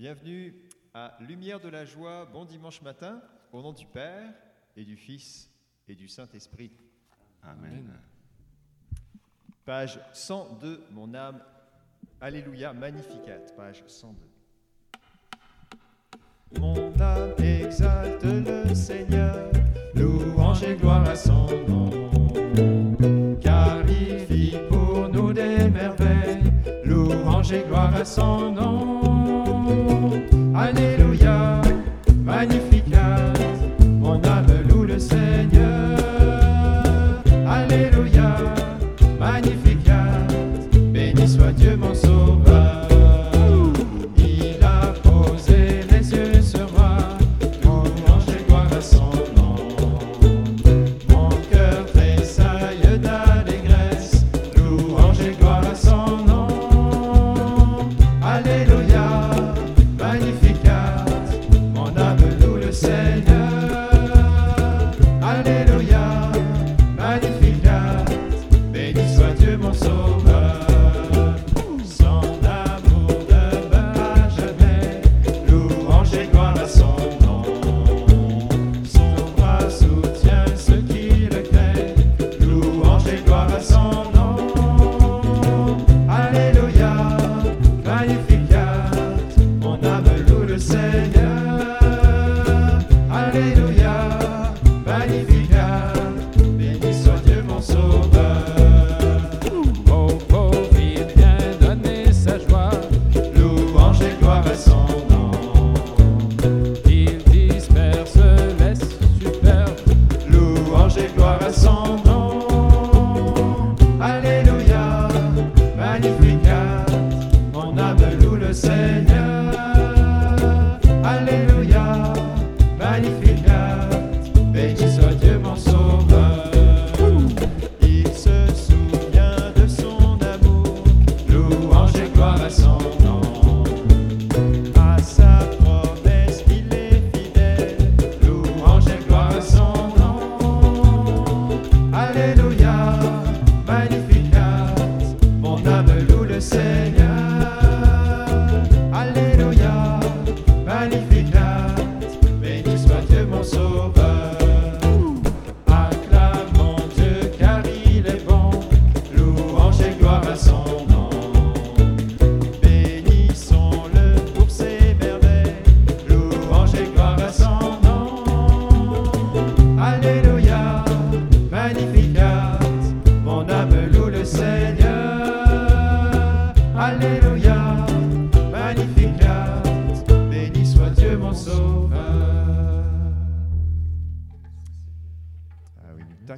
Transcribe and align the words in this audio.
Bienvenue 0.00 0.54
à 0.94 1.14
Lumière 1.20 1.60
de 1.60 1.68
la 1.68 1.84
joie, 1.84 2.24
bon 2.24 2.46
dimanche 2.46 2.80
matin, 2.80 3.20
au 3.52 3.60
nom 3.60 3.74
du 3.74 3.84
Père 3.84 4.32
et 4.74 4.82
du 4.82 4.96
Fils 4.96 5.50
et 5.86 5.94
du 5.94 6.08
Saint-Esprit. 6.08 6.72
Amen. 7.42 7.92
Page 9.66 10.00
102, 10.14 10.84
mon 10.92 11.12
âme, 11.12 11.42
Alléluia, 12.18 12.72
Magnificat, 12.72 13.40
page 13.54 13.84
102. 13.86 14.26
Mon 16.58 16.98
âme 16.98 17.34
exalte 17.38 18.24
le 18.24 18.74
Seigneur, 18.74 19.52
louange 19.94 20.62
et 20.62 20.76
gloire 20.76 21.06
à 21.06 21.14
son 21.14 21.46
nom. 21.68 23.36
Car 23.38 23.82
il 23.86 24.24
vit 24.24 24.56
pour 24.70 25.10
nous 25.10 25.34
des 25.34 25.68
merveilles, 25.68 26.50
louange 26.86 27.52
et 27.52 27.64
gloire 27.64 27.94
à 27.94 28.04
son 28.06 28.50
nom. 28.52 28.99
Alléluia, 30.70 31.09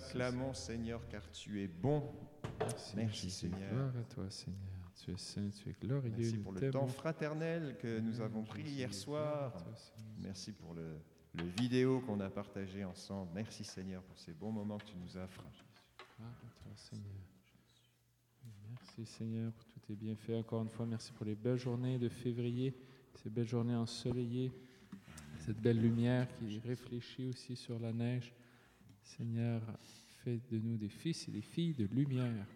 t'acclamons 0.03 0.53
Seigneur 0.53 1.07
car 1.09 1.23
tu 1.31 1.63
es 1.63 1.69
bon. 1.69 2.03
Merci. 2.97 3.31
Seigneur. 3.31 3.71
Gloire 3.73 3.97
à 3.97 4.15
toi, 4.15 4.31
Seigneur. 4.31 4.59
Tu 5.03 5.11
es 5.11 5.17
saint, 5.17 5.49
tu 5.51 5.71
es 5.71 5.77
glorieux. 5.81 6.13
Merci 6.17 6.37
pour 6.39 6.53
le 6.53 6.71
temps 6.71 6.87
fraternel 6.87 7.77
que 7.81 7.99
nous 7.99 8.21
avons 8.21 8.45
pris 8.45 8.63
hier 8.63 8.93
soir. 8.93 9.53
toi. 9.53 9.73
Merci 10.19 10.53
pour 10.53 10.75
le, 10.75 10.99
le 11.35 11.45
vidéo 11.45 12.01
qu'on 12.01 12.21
a 12.21 12.29
partagé 12.29 12.85
ensemble. 12.85 13.31
Merci 13.35 13.65
Seigneur 13.65 14.03
pour 14.03 14.19
ces 14.19 14.33
bons 14.33 14.53
moments 14.53 14.79
que 14.79 14.85
tu 14.87 14.97
nous 14.97 15.17
offres. 15.17 15.45
Gloire 16.19 16.31
à 16.31 16.63
toi, 16.63 16.73
Seigneur. 16.77 17.07
Merci, 18.71 19.07
Seigneur, 19.07 19.53
pour 19.53 19.65
tous 19.67 19.81
tes 19.81 19.95
bienfaits. 19.95 20.34
Encore 20.34 20.63
une 20.63 20.69
fois, 20.69 20.87
merci 20.87 21.13
pour 21.13 21.27
les 21.27 21.34
belles 21.34 21.59
journées 21.59 21.99
de 21.99 22.09
février, 22.09 22.75
ces 23.15 23.31
belles 23.31 23.49
journées 23.49 23.75
ensoleillées, 23.75 24.53
cette 25.39 25.59
belle 25.61 25.81
lumière 25.81 26.29
qui 26.34 26.61
réfléchit 26.61 27.29
aussi 27.29 27.57
sur 27.57 27.79
la 27.79 27.93
neige. 27.93 28.33
Seigneur, 29.03 29.61
fais 30.25 30.41
de 30.51 30.59
nous 30.59 30.77
des 30.77 30.89
fils 30.89 31.29
et 31.29 31.33
des 31.33 31.43
filles 31.43 31.75
de 31.75 31.89
lumière. 31.93 32.47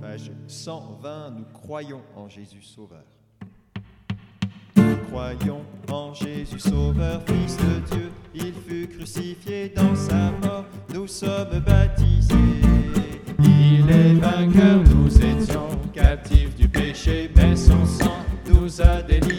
Page 0.00 0.30
120, 0.46 1.30
nous 1.30 1.44
croyons 1.52 2.02
en 2.14 2.28
Jésus 2.28 2.62
Sauveur. 2.62 3.04
Nous 4.76 4.96
croyons 5.08 5.64
en 5.90 6.14
Jésus 6.14 6.58
Sauveur, 6.58 7.22
Fils 7.26 7.56
de 7.56 7.94
Dieu. 7.94 8.12
Il 8.34 8.52
fut 8.52 8.88
crucifié 8.88 9.70
dans 9.70 9.96
sa 9.96 10.30
mort, 10.42 10.66
nous 10.92 11.06
sommes 11.06 11.58
baptisés. 11.60 12.34
Il 13.40 13.90
est 13.90 14.14
vainqueur, 14.14 14.84
nous 14.94 15.16
étions 15.16 15.68
captifs 15.92 16.54
du 16.54 16.68
péché, 16.68 17.30
mais 17.34 17.56
son 17.56 17.84
sang 17.84 18.24
nous 18.46 18.80
a 18.80 19.02
délivrés. 19.02 19.33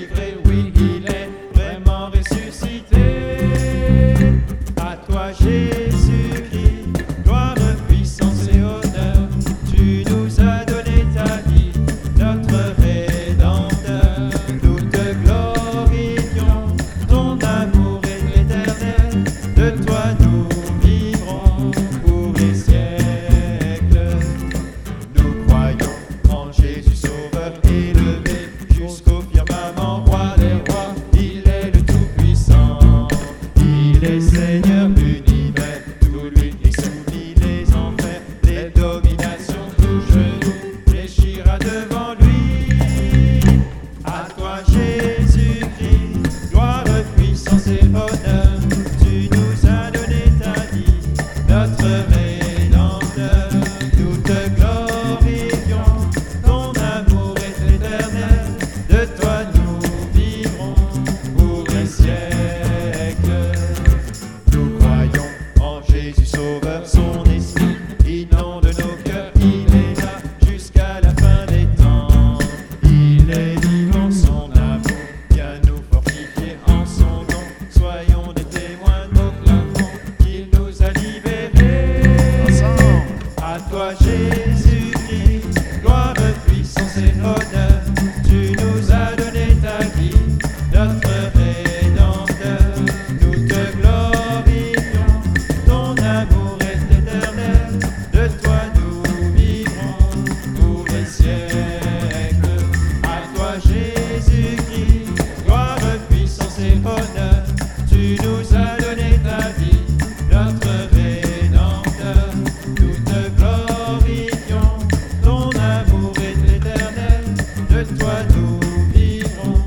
Nous 118.34 118.60
vivrons 118.94 119.60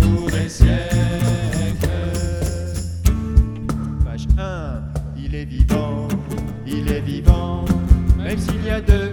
pour 0.00 0.30
des 0.30 0.48
siècles. 0.48 1.88
Page 4.04 4.26
1, 4.38 4.82
il 5.16 5.34
est 5.34 5.44
vivant, 5.44 6.08
il 6.66 6.90
est 6.90 7.00
vivant, 7.00 7.64
même 8.16 8.38
s'il 8.38 8.64
y 8.64 8.70
a 8.70 8.80
deux. 8.80 9.09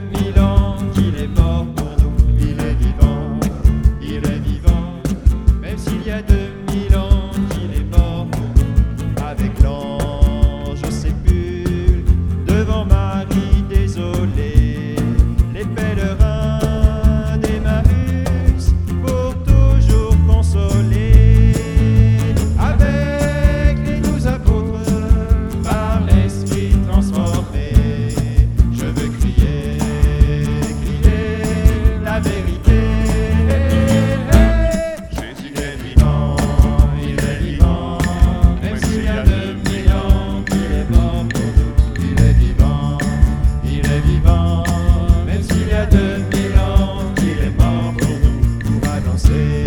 say. 49.27 49.66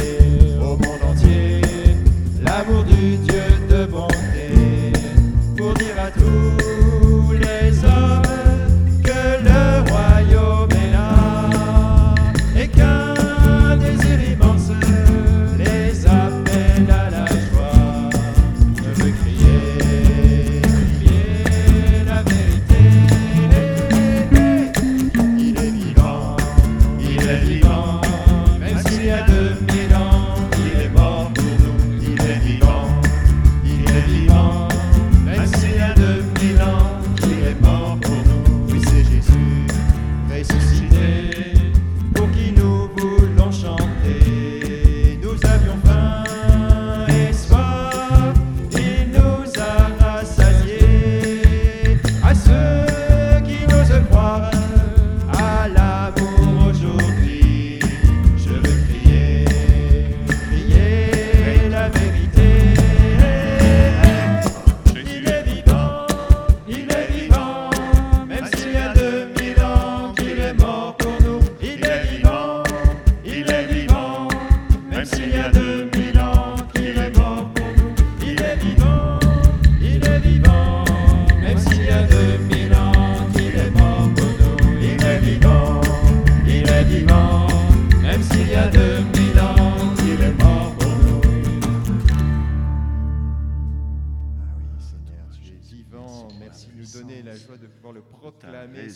à 29.12 29.22
demi. 29.22 29.79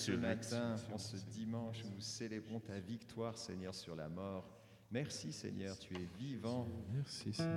Ce 0.05 0.13
matin, 0.13 0.77
en 0.93 0.99
ce 0.99 1.17
dimanche 1.31 1.83
nous 1.85 2.01
célébrons 2.01 2.61
ta 2.61 2.79
victoire, 2.79 3.39
Seigneur, 3.39 3.75
sur 3.75 3.97
la 3.97 4.09
mort. 4.09 4.45
Merci, 4.91 5.33
Seigneur, 5.33 5.79
tu 5.79 5.95
es 5.95 6.09
vivant. 6.19 6.67
Merci 6.93 7.33
Seigneur. 7.33 7.55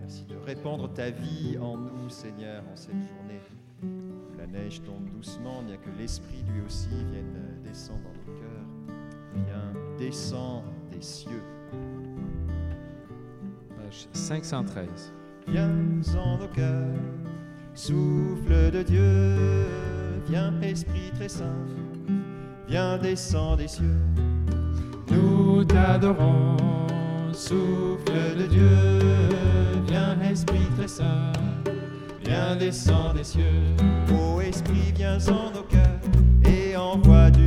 Merci 0.00 0.24
de 0.24 0.36
répandre 0.36 0.92
ta 0.92 1.10
vie 1.10 1.56
en 1.58 1.76
nous, 1.78 2.08
Seigneur, 2.08 2.64
en 2.68 2.76
cette 2.76 2.90
journée. 2.92 3.40
La 4.36 4.46
neige 4.46 4.82
tombe 4.82 5.08
doucement, 5.10 5.62
bien 5.62 5.76
que 5.76 5.90
l'Esprit 5.90 6.42
lui 6.52 6.60
aussi 6.62 6.88
vienne 6.88 7.36
euh, 7.36 7.68
descendre 7.68 8.00
nos 8.02 8.23
cœurs. 8.23 8.23
Des 10.14 11.00
cieux. 11.00 11.42
Page 13.70 14.06
513. 14.12 15.12
Viens 15.48 15.72
en 16.16 16.38
nos 16.38 16.46
cœurs, 16.54 16.94
souffle 17.74 18.70
de 18.70 18.84
Dieu, 18.84 19.66
viens 20.28 20.52
Esprit 20.62 21.10
très 21.16 21.28
saint, 21.28 21.66
viens 22.68 22.96
descends 22.98 23.56
des 23.56 23.66
cieux. 23.66 23.98
Nous 25.10 25.64
t'adorons, 25.64 26.58
souffle 27.32 28.36
de 28.38 28.46
Dieu, 28.46 29.00
viens 29.88 30.16
Esprit 30.30 30.68
très 30.76 30.86
saint, 30.86 31.32
viens 32.24 32.54
descends 32.54 33.12
des 33.14 33.24
cieux. 33.24 33.64
Ô 34.12 34.40
Esprit, 34.40 34.92
viens 34.94 35.18
en 35.26 35.50
nos 35.50 35.64
cœurs 35.64 36.00
et 36.46 36.76
envoie 36.76 37.32
du 37.32 37.43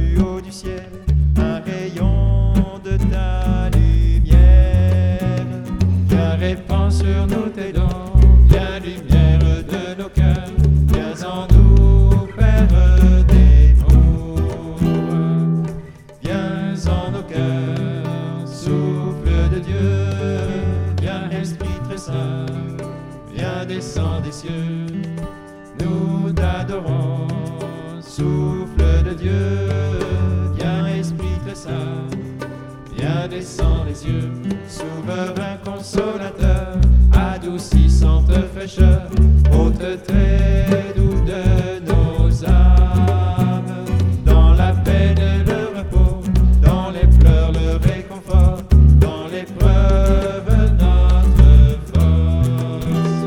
Descends 33.30 33.84
les 33.86 34.08
yeux, 34.08 34.32
souverain 34.70 35.58
consolateur, 35.64 36.78
adoucissante 37.14 38.32
fraîcheur, 38.56 39.02
ôte 39.52 40.04
très 40.08 40.94
doux 40.96 41.20
de 41.26 41.44
nos 41.86 42.46
âmes. 42.46 43.86
Dans 44.26 44.54
la 44.54 44.72
peine 44.72 45.20
le 45.46 45.78
repos, 45.78 46.22
dans 46.64 46.90
les 46.90 47.06
pleurs 47.20 47.52
le 47.52 47.76
réconfort, 47.86 48.62
dans 49.00 49.28
l'épreuve 49.28 50.50
notre 50.80 51.80
force. 51.94 53.26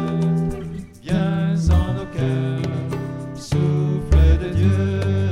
Viens 1.03 1.55
en 1.71 1.93
nos 1.95 2.07
cœurs, 2.07 2.73
souffle 3.37 4.39
de 4.43 4.49
Dieu, 4.55 5.31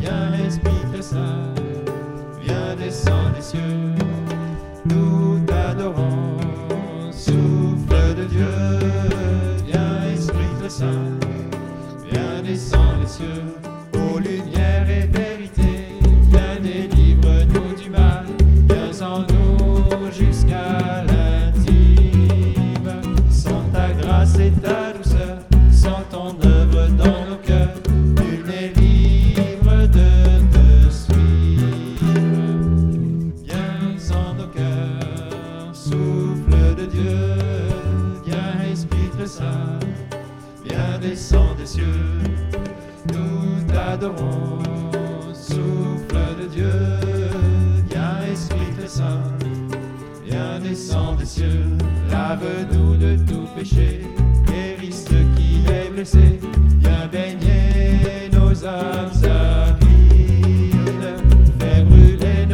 viens 0.00 0.32
Esprit 0.46 0.84
très 0.92 1.02
saint. 1.02 1.54
Viens 2.44 2.74
descends 2.76 3.30
des 3.34 3.40
cieux, 3.42 3.94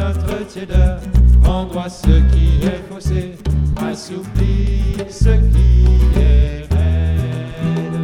notre 0.09 0.45
tiédeur, 0.47 0.99
rends 1.43 1.65
droit 1.65 1.89
ce 1.89 2.07
qui 2.31 2.65
est 2.65 2.81
faussé, 2.89 3.35
assouplis 3.77 4.95
ce 5.09 5.29
qui 5.29 5.85
est 6.19 6.65
raide. 6.71 7.99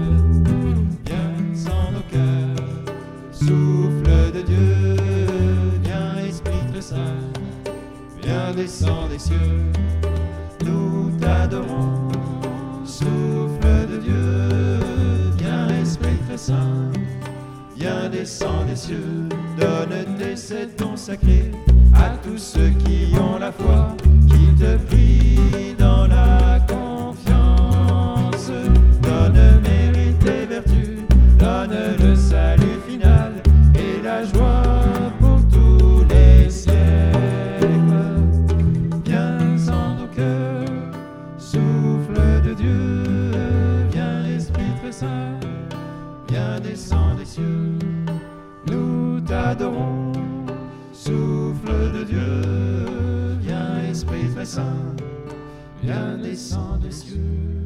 Viens 1.05 1.71
en 1.71 1.91
nos 1.91 2.05
cœurs, 2.11 2.93
souffle 3.31 4.31
de 4.33 4.41
Dieu, 4.41 4.95
viens 5.83 6.27
Esprit 6.27 6.65
très 6.71 6.81
saint, 6.81 7.17
viens 8.21 8.53
descends 8.55 9.07
des 9.09 9.19
cieux, 9.19 9.71
nous 10.63 11.11
t'adorons, 11.19 12.09
souffle 12.85 13.87
de 13.91 13.97
Dieu, 13.97 14.79
viens 15.37 15.69
Esprit 15.81 16.17
très 16.27 16.37
saint, 16.37 16.91
viens 17.75 18.09
descends 18.09 18.63
des 18.67 18.75
cieux, 18.75 19.29
donne 19.59 20.17
tes 20.19 20.35
sept 20.35 20.77
dons 20.77 20.95
sacrés 20.95 21.51
à 21.95 22.09
tous 22.23 22.37
ceux 22.37 22.69
qui 22.83 23.13
ont 23.17 23.39
la 23.39 23.51
foi, 23.51 23.95
qui 24.27 24.53
te 24.55 24.77
prient 24.87 25.75
Dieu, 52.07 53.37
viens 53.41 53.83
Esprit 53.89 54.29
très 54.33 54.45
saint, 54.45 54.95
viens 55.81 56.17
descends 56.17 56.77
des 56.77 56.91
cieux. 56.91 57.64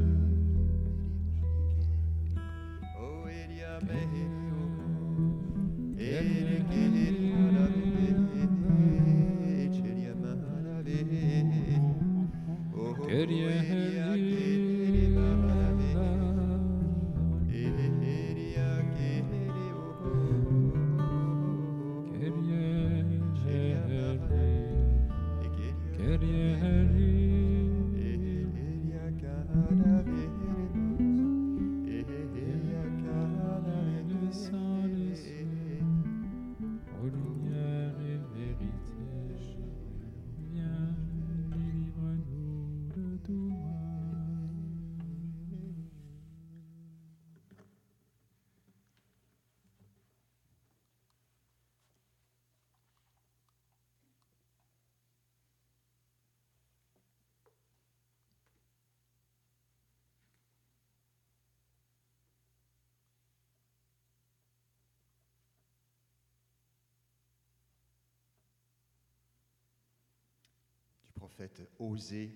Fait 71.47 71.65
oser. 71.79 72.31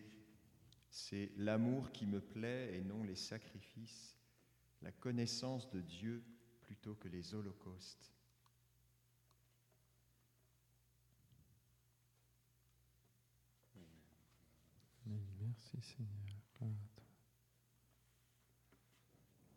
C'est 0.89 1.31
l'amour 1.37 1.91
qui 1.91 2.05
me 2.05 2.21
plaît 2.21 2.73
et 2.77 2.81
non 2.81 3.03
les 3.03 3.15
sacrifices, 3.15 4.15
la 4.81 4.91
connaissance 4.91 5.69
de 5.71 5.81
Dieu 5.81 6.23
plutôt 6.61 6.95
que 6.95 7.09
les 7.09 7.33
holocaustes. 7.33 8.11
Merci 15.05 15.81
Seigneur. 15.81 16.09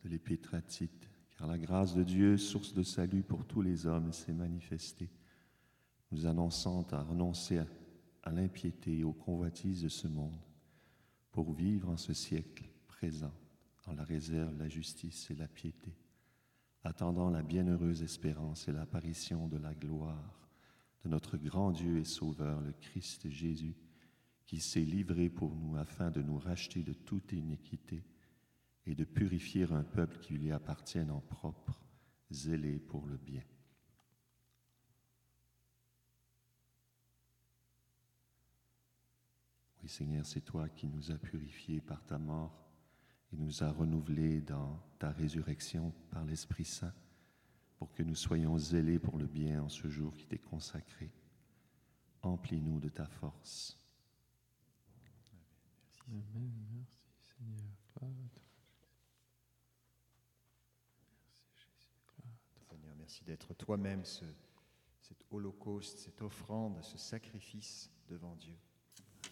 De 0.03 0.09
l'épître 0.09 0.55
à 0.55 0.63
Tite, 0.63 1.09
car 1.37 1.47
la 1.47 1.59
grâce 1.59 1.95
de 1.95 2.03
Dieu, 2.03 2.37
source 2.37 2.75
de 2.75 2.83
salut 2.83 3.23
pour 3.23 3.45
tous 3.45 3.63
les 3.63 3.87
hommes, 3.87 4.13
s'est 4.13 4.33
manifestée, 4.33 5.11
nous 6.11 6.27
annonçant 6.27 6.87
à 6.93 7.03
renoncer 7.03 7.59
à, 7.59 7.67
à 8.27 8.33
l'impiété 8.33 8.99
et 8.99 9.05
aux 9.05 9.13
convoitises 9.13 9.83
de 9.83 9.89
ce 9.89 10.09
monde, 10.09 10.37
pour 11.31 11.53
vivre 11.53 11.89
en 11.89 11.97
ce 11.97 12.13
siècle 12.13 12.65
présent, 12.89 13.33
dans 13.87 13.95
la 13.95 14.03
réserve, 14.03 14.59
la 14.59 14.69
justice 14.69 15.31
et 15.31 15.37
la 15.37 15.47
piété, 15.47 15.95
attendant 16.83 17.31
la 17.31 17.43
bienheureuse 17.43 18.03
espérance 18.03 18.67
et 18.67 18.73
l'apparition 18.73 19.47
de 19.47 19.59
la 19.59 19.75
gloire 19.75 20.49
de 21.05 21.09
notre 21.09 21.37
grand 21.37 21.71
Dieu 21.71 21.99
et 21.99 22.05
Sauveur, 22.05 22.61
le 22.61 22.73
Christ 22.73 23.31
Jésus, 23.31 23.77
qui 24.45 24.59
s'est 24.59 24.81
livré 24.81 25.29
pour 25.29 25.55
nous 25.55 25.77
afin 25.77 26.11
de 26.11 26.21
nous 26.21 26.39
racheter 26.39 26.83
de 26.83 26.95
toute 26.95 27.33
iniquité 27.33 28.03
et 28.87 28.97
de 28.97 29.05
purifier 29.05 29.71
un 29.71 29.85
peuple 29.85 30.19
qui 30.19 30.35
lui 30.35 30.51
appartienne 30.51 31.13
en 31.13 31.21
propre, 31.21 31.81
zélé 32.33 32.81
pour 32.81 33.07
le 33.07 33.19
bien. 33.19 33.45
Oui 39.87 39.91
Seigneur, 39.91 40.27
c'est 40.27 40.41
toi 40.41 40.69
qui 40.69 40.89
nous 40.89 41.13
as 41.13 41.17
purifiés 41.17 41.81
par 41.81 42.05
ta 42.05 42.19
mort 42.19 42.67
et 43.33 43.37
nous 43.37 43.63
as 43.63 43.71
renouvelés 43.71 44.41
dans 44.41 44.83
ta 44.99 45.13
résurrection 45.13 45.93
par 46.11 46.25
l'Esprit 46.25 46.65
Saint 46.65 46.93
pour 47.77 47.93
que 47.93 48.03
nous 48.03 48.17
soyons 48.17 48.59
zélés 48.59 48.99
pour 48.99 49.17
le 49.17 49.29
bien 49.29 49.63
en 49.63 49.69
ce 49.69 49.87
jour 49.87 50.17
qui 50.17 50.27
t'est 50.27 50.41
consacré. 50.41 51.13
Emplis-nous 52.23 52.81
de 52.81 52.89
ta 52.89 53.07
force. 53.07 53.79
Amen. 56.09 56.53
Merci 56.75 57.37
Seigneur. 57.39 57.71
Merci 61.55 61.69
Jésus. 61.71 62.11
Seigneur, 62.69 62.97
merci 62.97 63.23
d'être 63.23 63.55
toi-même 63.55 64.05
ce, 64.05 64.25
cet 65.01 65.25
holocauste, 65.31 65.99
cette 66.01 66.23
offrande, 66.23 66.83
ce 66.83 66.99
sacrifice 66.99 67.89
devant 68.09 68.35
Dieu 68.35 68.57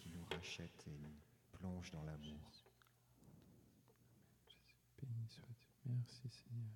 qui 0.05 0.11
nous 0.15 0.25
rachète 0.35 0.85
et 0.87 0.97
nous 1.01 1.15
plonge 1.51 1.91
dans 1.91 2.03
l'amour. 2.03 2.51
Béni 5.01 5.27
sois-tu. 5.27 5.67
Merci 5.85 6.29
Seigneur. 6.29 6.69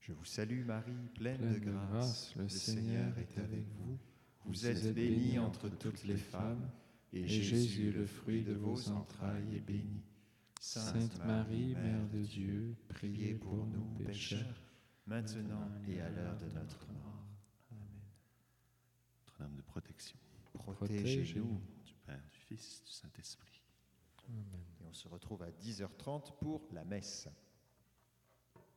Je 0.00 0.12
vous 0.12 0.24
salue 0.24 0.64
Marie, 0.64 0.92
pleine, 1.14 1.38
Pleine 1.38 1.54
de 1.54 1.58
grâce, 1.60 2.34
le 2.36 2.48
Seigneur 2.48 3.18
est 3.18 3.38
avec 3.38 3.66
vous. 3.78 3.98
Vous 4.44 4.66
êtes 4.66 4.94
bénie 4.94 5.38
entre 5.38 5.68
toutes 5.70 6.04
les 6.04 6.16
femmes, 6.18 6.70
et 7.12 7.20
Et 7.22 7.28
Jésus, 7.28 7.90
le 7.90 8.06
fruit 8.06 8.42
de 8.42 8.52
vos 8.52 8.90
entrailles, 8.90 9.56
est 9.56 9.60
béni. 9.60 10.02
Sainte 10.60 11.24
Marie, 11.24 11.74
Mère 11.74 12.08
de 12.08 12.22
Dieu, 12.22 12.76
priez 12.88 13.34
pour 13.34 13.66
nous 13.66 13.84
pécheurs, 14.04 14.62
maintenant 15.06 15.68
et 15.88 16.00
à 16.00 16.10
l'heure 16.10 16.36
de 16.38 16.50
notre 16.50 16.86
mort. 16.92 17.23
Notre-Dame 19.38 19.56
de 19.56 19.62
protection, 19.62 20.16
Protégez-nous. 20.52 21.60
du 21.84 21.94
Père, 22.06 22.22
du 22.30 22.38
Fils, 22.38 22.82
du 22.84 22.90
Saint-Esprit. 22.92 23.62
Amen. 24.28 24.64
Et 24.80 24.86
on 24.86 24.92
se 24.92 25.08
retrouve 25.08 25.42
à 25.42 25.50
10h30 25.50 26.38
pour 26.38 26.62
la 26.72 26.84
messe. 26.84 27.28